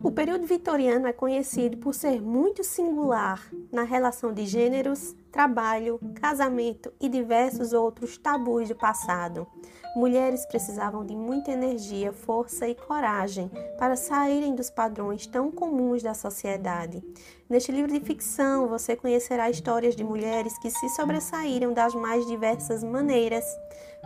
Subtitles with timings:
[0.00, 6.92] O período vitoriano é conhecido por ser muito singular na relação de gêneros, trabalho, casamento
[7.00, 9.46] e diversos outros tabus do passado.
[9.94, 13.48] Mulheres precisavam de muita energia, força e coragem
[13.78, 17.00] para saírem dos padrões tão comuns da sociedade.
[17.48, 22.82] Neste livro de ficção, você conhecerá histórias de mulheres que se sobressaíram das mais diversas
[22.82, 23.44] maneiras,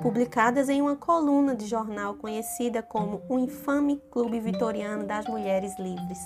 [0.02, 6.20] publicadas em uma coluna de jornal conhecida como o Infame Clube Vitoriano das Mulheres Livres.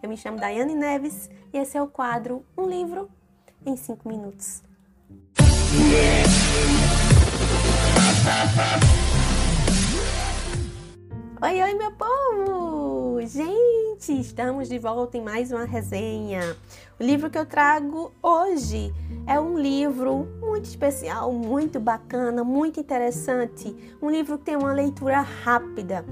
[0.00, 3.10] Eu me chamo Daiane Neves e esse é o quadro Um Livro
[3.66, 4.62] em 5 Minutos.
[11.42, 13.20] Oi, oi, meu povo!
[13.26, 16.56] Gente, estamos de volta em mais uma resenha.
[16.98, 18.94] O livro que eu trago hoje
[19.26, 23.74] é um livro muito especial, muito bacana, muito interessante.
[24.00, 26.04] Um livro que tem uma leitura rápida,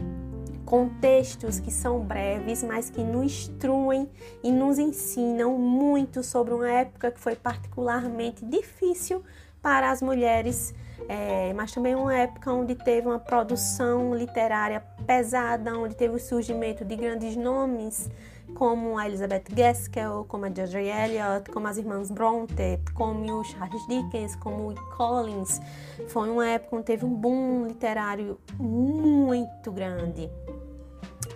[0.65, 4.09] com textos que são breves, mas que nos instruem
[4.43, 9.23] e nos ensinam muito sobre uma época que foi particularmente difícil
[9.61, 10.75] para as mulheres,
[11.09, 16.84] é, mas também uma época onde teve uma produção literária pesada, onde teve o surgimento
[16.84, 18.11] de grandes nomes
[18.55, 23.87] como a Elizabeth Gaskell, como a George Eliot, como as irmãs Bronte, como o Charles
[23.89, 25.61] Dickens, como o Collins.
[26.09, 30.31] Foi uma época onde teve um boom literário muito grande.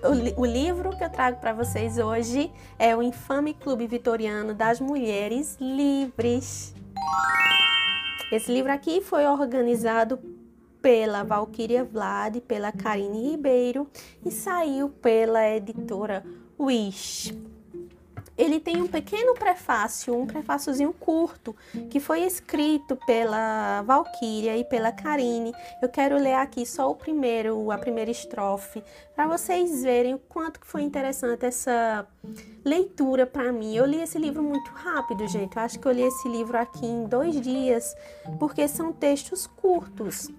[0.02, 4.80] O, o livro que eu trago para vocês hoje é o Infame Clube Vitoriano das
[4.80, 6.72] Mulheres Livres.
[8.30, 10.18] Esse livro aqui foi organizado
[10.80, 13.88] pela Valquíria Vlad, pela Karine Ribeiro
[14.24, 16.24] e saiu pela editora
[16.58, 17.36] Wish.
[18.38, 21.56] Ele tem um pequeno prefácio, um prefáciozinho curto,
[21.90, 25.52] que foi escrito pela Valquíria e pela Karine.
[25.82, 28.82] Eu quero ler aqui só o primeiro, a primeira estrofe,
[29.14, 32.06] para vocês verem o quanto que foi interessante essa
[32.64, 33.74] leitura para mim.
[33.74, 35.56] Eu li esse livro muito rápido, gente.
[35.56, 37.96] Eu acho que eu li esse livro aqui em dois dias,
[38.38, 40.30] porque são textos curtos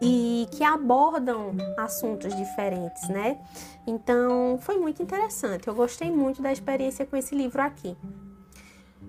[0.00, 3.38] e que abordam assuntos diferentes, né?
[3.86, 5.68] Então, foi muito interessante.
[5.68, 7.96] Eu gostei muito da experiência com esse livro aqui.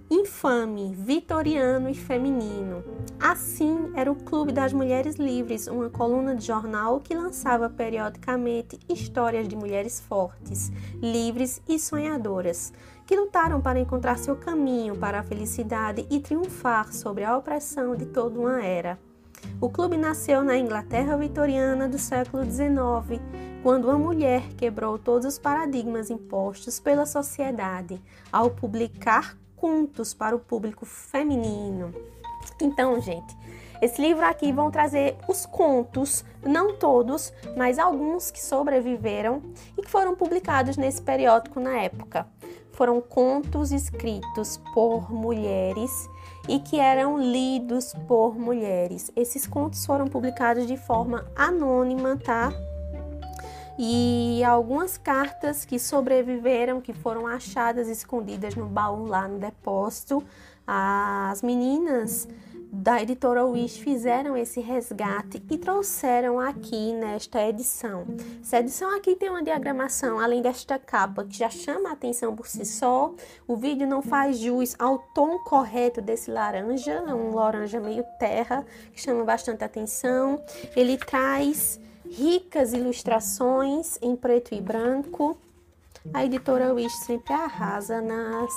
[0.09, 2.81] Infame, vitoriano e feminino.
[3.19, 9.49] Assim era o Clube das Mulheres Livres, uma coluna de jornal que lançava periodicamente histórias
[9.49, 10.71] de mulheres fortes,
[11.01, 12.71] livres e sonhadoras,
[13.05, 18.05] que lutaram para encontrar seu caminho para a felicidade e triunfar sobre a opressão de
[18.05, 18.97] toda uma era.
[19.59, 23.21] O clube nasceu na Inglaterra vitoriana do século XIX,
[23.63, 30.39] quando uma mulher quebrou todos os paradigmas impostos pela sociedade ao publicar contos para o
[30.39, 31.93] público feminino.
[32.61, 33.35] Então, gente,
[33.81, 39.41] esse livro aqui vão trazer os contos, não todos, mas alguns que sobreviveram
[39.77, 42.27] e que foram publicados nesse periódico na época.
[42.71, 45.91] Foram contos escritos por mulheres
[46.47, 49.11] e que eram lidos por mulheres.
[49.15, 52.51] Esses contos foram publicados de forma anônima, tá?
[53.77, 60.23] E algumas cartas que sobreviveram, que foram achadas escondidas no baú lá no depósito,
[60.65, 62.27] as meninas
[62.77, 68.05] da editora Wish fizeram esse resgate e trouxeram aqui nesta edição.
[68.39, 72.45] Essa edição aqui tem uma diagramação, além desta capa, que já chama a atenção por
[72.45, 73.11] si só.
[73.47, 78.63] O vídeo não faz jus ao tom correto desse laranja, um laranja meio terra,
[78.94, 80.39] que chama bastante atenção.
[80.75, 85.35] Ele traz ricas ilustrações em preto e branco.
[86.13, 88.53] A editora Wish sempre arrasa nas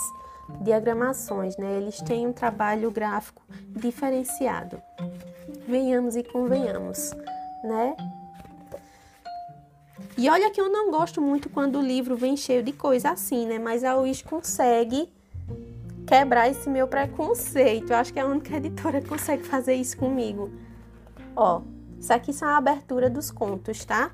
[0.61, 1.79] diagramações, né?
[1.79, 4.81] Eles têm um trabalho gráfico diferenciado.
[5.67, 7.13] Venhamos e convenhamos,
[7.65, 7.97] né?
[10.17, 13.47] E olha que eu não gosto muito quando o livro vem cheio de coisa assim,
[13.47, 13.59] né?
[13.59, 15.11] Mas a Wish consegue
[16.07, 17.91] quebrar esse meu preconceito.
[17.93, 20.51] Eu acho que é a única editora que consegue fazer isso comigo.
[21.35, 21.63] Ó,
[21.99, 24.11] isso aqui são a abertura dos contos, tá?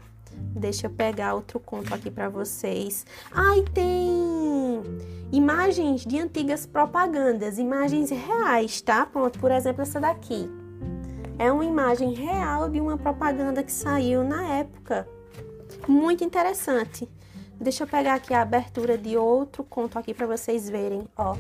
[0.55, 3.07] Deixa eu pegar outro conto aqui para vocês.
[3.33, 4.83] Ai, tem
[5.33, 9.05] imagens de antigas propagandas, imagens reais, tá?
[9.07, 10.49] Pronto, por exemplo, essa daqui.
[11.39, 15.07] É uma imagem real de uma propaganda que saiu na época.
[15.87, 17.09] Muito interessante.
[17.61, 21.37] Deixa eu pegar aqui a abertura de outro conto aqui para vocês verem, ó.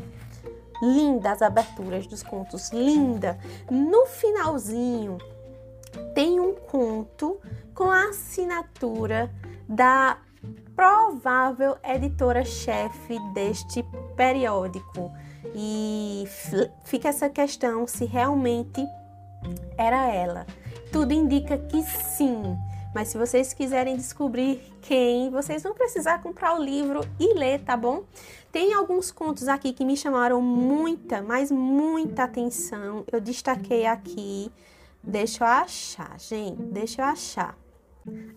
[0.83, 3.39] Linda as aberturas dos contos, linda.
[3.71, 5.19] No finalzinho
[6.15, 7.39] tem um conto
[7.75, 9.31] com a assinatura
[9.69, 10.19] da
[10.77, 13.83] provável editora-chefe deste
[14.15, 15.11] periódico.
[15.55, 16.25] E
[16.85, 18.87] fica essa questão se realmente
[19.79, 20.47] era ela.
[20.93, 22.57] Tudo indica que sim,
[22.95, 27.77] Mas se vocês quiserem descobrir quem, vocês vão precisar comprar o livro e ler, tá
[27.77, 28.05] bom?
[28.51, 33.05] Tem alguns contos aqui que me chamaram muita, mas muita atenção.
[33.13, 34.51] Eu destaquei aqui.
[35.03, 36.63] Deixa eu achar, gente.
[36.63, 37.59] Deixa eu achar.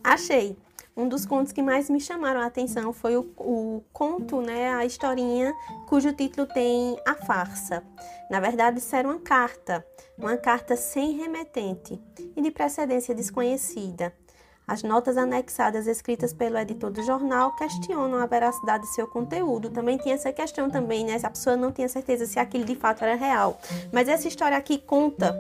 [0.04, 0.58] Achei.
[1.00, 4.84] Um dos contos que mais me chamaram a atenção foi o, o, conto, né, a
[4.84, 5.54] historinha
[5.88, 7.81] cujo título tem a farsa.
[8.30, 9.86] Na verdade, isso era uma carta,
[10.18, 11.98] uma carta sem remetente
[12.36, 14.13] e de precedência desconhecida.
[14.68, 19.69] As notas anexadas escritas pelo editor do jornal questionam a veracidade de seu conteúdo.
[19.69, 21.18] Também tinha essa questão também, né?
[21.24, 23.57] A pessoa não tinha certeza se aquilo de fato era real.
[23.94, 25.34] Mas essa história aqui conta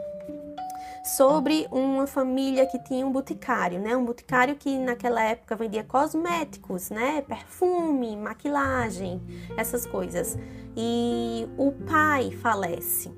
[1.03, 3.95] sobre uma família que tinha um boticário, né?
[3.95, 7.21] Um boticário que naquela época vendia cosméticos, né?
[7.21, 9.21] Perfume, maquilagem,
[9.57, 10.37] essas coisas.
[10.75, 13.11] E o pai falece.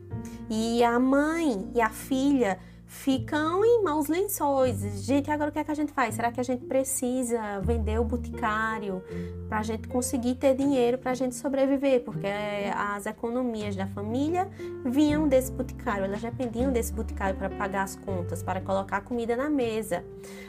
[0.49, 2.59] E a mãe e a filha
[2.91, 4.81] ficam em maus lençóis.
[5.05, 6.13] Gente, agora o que é que a gente faz?
[6.13, 9.01] Será que a gente precisa vender o boticário
[9.47, 12.03] para a gente conseguir ter dinheiro para a gente sobreviver?
[12.03, 12.27] Porque
[12.75, 14.47] as economias da família
[14.85, 19.49] vinham desse boticário, elas dependiam desse boticário para pagar as contas, para colocar comida na
[19.49, 20.03] mesa.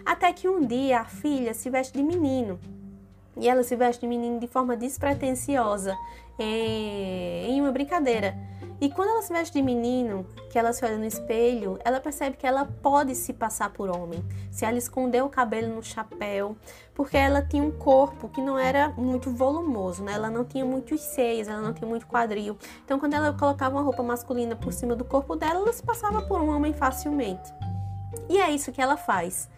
[0.04, 2.58] Até que um dia a filha se veste de menino.
[3.37, 5.96] E ela se veste de menino de forma despretensiosa,
[6.38, 8.37] em uma brincadeira.
[8.81, 12.37] E quando ela se veste de menino, que ela se olha no espelho, ela percebe
[12.37, 14.25] que ela pode se passar por homem.
[14.50, 16.56] Se ela esconder o cabelo no chapéu,
[16.93, 20.14] porque ela tinha um corpo que não era muito volumoso, né?
[20.14, 22.58] Ela não tinha muitos seios, ela não tinha muito quadril.
[22.84, 26.20] Então, quando ela colocava uma roupa masculina por cima do corpo dela, ela se passava
[26.20, 27.55] por um homem facilmente.
[28.29, 29.49] E é isso que ela faz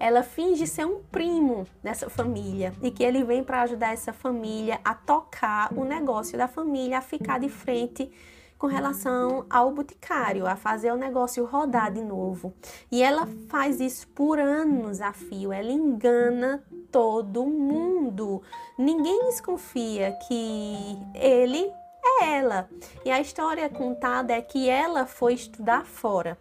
[0.00, 4.80] ela finge ser um primo dessa família e que ele vem para ajudar essa família
[4.82, 8.10] a tocar o negócio da família, a ficar de frente
[8.56, 12.54] com relação ao boticário, a fazer o negócio rodar de novo.
[12.90, 18.42] E ela faz isso por anos a fio, ela engana todo mundo.
[18.78, 21.70] Ninguém desconfia que ele
[22.02, 22.70] é ela.
[23.04, 26.38] E a história contada é que ela foi estudar fora.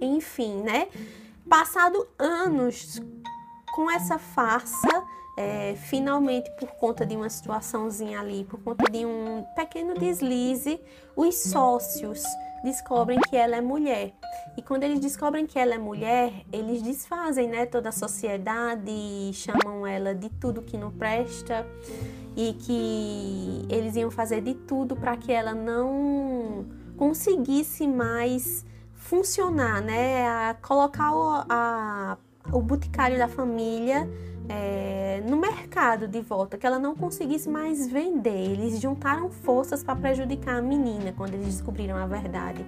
[0.00, 0.88] Enfim, né?
[1.48, 3.00] Passado anos
[3.74, 5.04] com essa farsa,
[5.36, 10.80] é, finalmente, por conta de uma situaçãozinha ali, por conta de um pequeno deslize,
[11.16, 12.22] os sócios
[12.64, 14.14] descobrem que ela é mulher.
[14.56, 19.86] E quando eles descobrem que ela é mulher, eles desfazem né, toda a sociedade, chamam
[19.86, 21.66] ela de tudo que não presta
[22.36, 26.64] e que eles iam fazer de tudo para que ela não
[26.96, 28.64] conseguisse mais
[29.14, 30.26] funcionar, né?
[30.26, 32.18] A colocar o, a,
[32.52, 34.08] o boticário da família
[34.48, 38.50] é, no mercado de volta, que ela não conseguisse mais vender.
[38.50, 42.66] Eles juntaram forças para prejudicar a menina quando eles descobriram a verdade.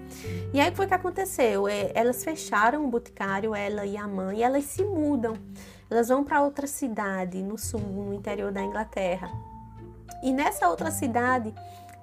[0.55, 1.67] E aí o que que aconteceu?
[1.67, 5.35] É, elas fecharam o boticário, ela e a mãe, e elas se mudam.
[5.91, 9.29] Elas vão para outra cidade no sul, no interior da Inglaterra.
[10.23, 11.53] E nessa outra cidade,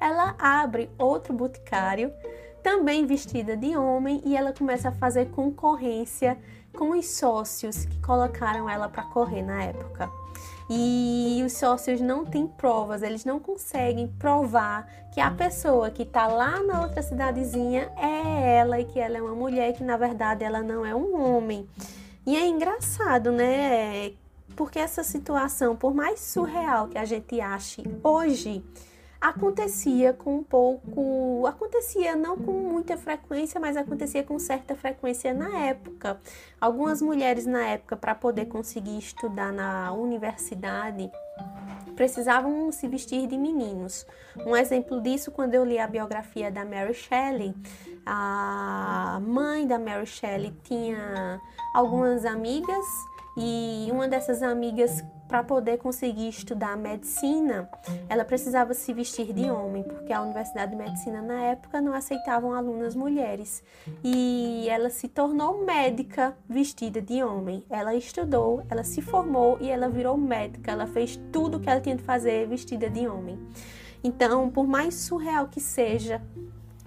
[0.02, 2.12] ela abre outro boticário,
[2.64, 6.38] também vestida de homem, e ela começa a fazer concorrência
[6.74, 10.10] com os sócios que colocaram ela para correr na época.
[10.70, 16.26] E os sócios não têm provas, eles não conseguem provar que a pessoa que está
[16.26, 20.44] lá na outra cidadezinha é ela e que ela é uma mulher que na verdade
[20.44, 21.68] ela não é um homem.
[22.26, 24.14] E é engraçado, né?
[24.56, 28.64] Porque essa situação, por mais surreal que a gente ache hoje,
[29.24, 35.60] acontecia com um pouco, acontecia não com muita frequência, mas acontecia com certa frequência na
[35.60, 36.20] época.
[36.60, 41.10] Algumas mulheres na época para poder conseguir estudar na universidade
[41.96, 44.06] precisavam se vestir de meninos.
[44.46, 47.56] Um exemplo disso quando eu li a biografia da Mary Shelley,
[48.06, 51.40] a mãe da Mary Shelley tinha
[51.74, 52.86] algumas amigas
[53.38, 57.70] e uma dessas amigas, para poder conseguir estudar medicina,
[58.08, 62.54] ela precisava se vestir de homem, porque a Universidade de Medicina na época não aceitavam
[62.54, 63.64] alunas mulheres.
[64.04, 67.64] E ela se tornou médica vestida de homem.
[67.70, 70.72] Ela estudou, ela se formou e ela virou médica.
[70.72, 73.40] Ela fez tudo o que ela tinha de fazer vestida de homem.
[74.04, 76.22] Então, por mais surreal que seja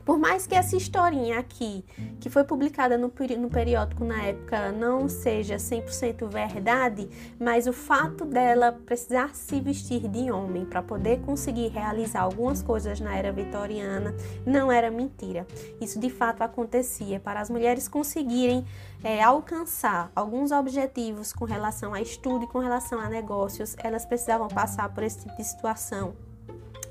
[0.07, 1.85] por mais que essa historinha aqui,
[2.21, 7.09] que foi publicada no, no periódico na época, não seja 100% verdade,
[7.41, 13.01] mas o fato dela precisar se vestir de homem para poder conseguir realizar algumas coisas
[13.01, 14.15] na era vitoriana
[14.47, 15.45] não era mentira.
[15.81, 17.19] Isso de fato acontecia.
[17.19, 18.65] Para as mulheres conseguirem
[19.03, 24.47] é, alcançar alguns objetivos com relação a estudo e com relação a negócios, elas precisavam
[24.47, 26.15] passar por esse tipo de situação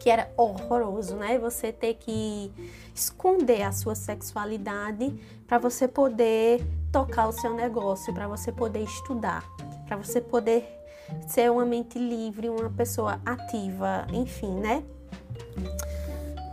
[0.05, 1.39] que era horroroso, né?
[1.39, 2.53] Você ter que
[2.93, 5.11] esconder a sua sexualidade
[5.47, 9.43] para você poder tocar o seu negócio, para você poder estudar.
[9.87, 10.63] para você poder
[11.27, 14.83] ser uma mente livre, uma pessoa ativa, enfim, né?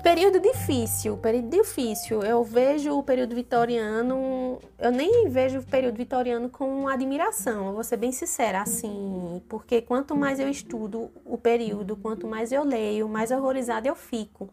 [0.02, 2.22] Período difícil, período difícil.
[2.24, 7.84] Eu vejo o período vitoriano, eu nem vejo o período vitoriano com admiração, eu vou
[7.84, 13.08] ser bem sincera, assim, porque quanto mais eu estudo o período, quanto mais eu leio,
[13.08, 14.48] mais horrorizada eu fico.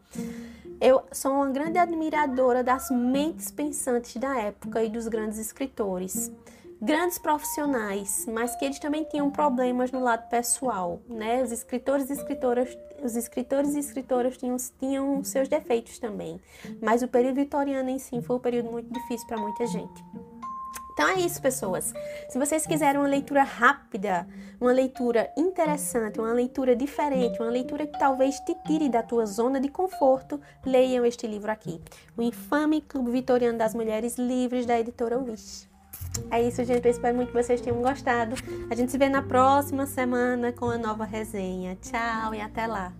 [0.80, 6.30] Eu sou uma grande admiradora das mentes pensantes da época e dos grandes escritores
[6.80, 11.42] grandes profissionais, mas que eles também tinham problemas no lado pessoal, né?
[11.42, 16.40] Os escritores e escritoras, os escritores e escritoras tinham, tinham seus defeitos também,
[16.80, 20.04] mas o período vitoriano em si foi um período muito difícil para muita gente.
[20.92, 21.94] Então é isso, pessoas.
[22.28, 24.28] Se vocês quiserem uma leitura rápida,
[24.60, 29.58] uma leitura interessante, uma leitura diferente, uma leitura que talvez te tire da tua zona
[29.58, 31.80] de conforto, leiam este livro aqui.
[32.18, 35.69] O Infame Clube Vitoriano das Mulheres Livres, da editora Wish.
[36.30, 36.84] É isso, gente.
[36.84, 38.36] Eu espero muito que vocês tenham gostado.
[38.70, 41.76] A gente se vê na próxima semana com a nova resenha.
[41.80, 42.92] Tchau e até lá.